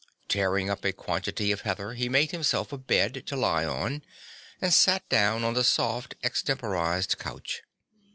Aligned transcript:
Tearing 0.29 0.67
up 0.67 0.83
a 0.83 0.93
quantity 0.93 1.51
of 1.51 1.61
heather 1.61 1.93
he 1.93 2.09
made 2.09 2.31
himself 2.31 2.73
a 2.73 2.77
bed 2.79 3.21
to 3.27 3.35
lie 3.35 3.65
on 3.67 4.01
and 4.59 4.73
sat 4.73 5.07
down 5.09 5.43
on 5.43 5.53
the 5.53 5.63
soft 5.63 6.15
extemporised 6.23 7.19
couch. 7.19 7.61